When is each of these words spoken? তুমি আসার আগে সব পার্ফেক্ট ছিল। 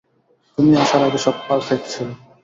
তুমি 0.57 0.71
আসার 0.83 1.01
আগে 1.07 1.19
সব 1.25 1.35
পার্ফেক্ট 1.47 1.85
ছিল। 1.93 2.07